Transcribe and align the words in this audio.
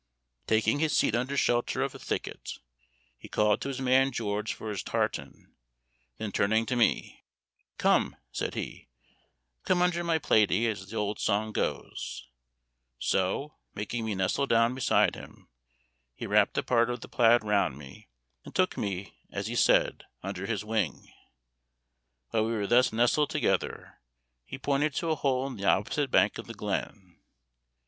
Taking 0.47 0.79
his 0.79 0.97
seat 0.97 1.13
under 1.13 1.37
shelter 1.37 1.83
of 1.83 1.93
a 1.93 1.99
thicket, 1.99 2.53
he 3.19 3.27
called 3.29 3.61
to 3.61 3.67
his 3.67 3.79
man 3.79 4.11
George 4.11 4.51
for 4.51 4.71
his 4.71 4.81
tartan, 4.81 5.53
then 6.17 6.31
turning 6.31 6.65
to 6.65 6.75
me, 6.75 7.23
"Come," 7.77 8.15
said 8.31 8.55
he, 8.55 8.87
"come 9.63 9.79
under 9.79 10.03
my 10.03 10.17
plaidy, 10.17 10.65
as 10.65 10.87
the 10.89 10.97
old 10.97 11.19
song 11.19 11.51
goes;" 11.53 12.27
so, 12.97 13.59
making 13.75 14.03
me 14.03 14.15
nestle 14.15 14.47
down 14.47 14.73
beside 14.73 15.13
him, 15.13 15.49
he 16.15 16.25
wrapped 16.25 16.57
a 16.57 16.63
part 16.63 16.89
of 16.89 17.01
the 17.01 17.07
plaid 17.07 17.43
round 17.43 17.77
me, 17.77 18.09
and 18.43 18.55
took 18.55 18.75
me, 18.75 19.13
as 19.31 19.45
he 19.45 19.55
said, 19.55 20.05
under 20.23 20.47
his 20.47 20.65
wing. 20.65 21.11
While 22.31 22.45
we 22.45 22.53
were 22.53 22.65
thus 22.65 22.91
nestled 22.91 23.29
together, 23.29 23.99
he 24.45 24.57
pointed 24.57 24.95
to 24.95 25.11
a 25.11 25.15
hole 25.15 25.45
in 25.45 25.57
the 25.57 25.65
opposite 25.67 26.09
bank 26.09 26.39
of 26.39 26.47
the 26.47 26.55
glen. 26.55 27.21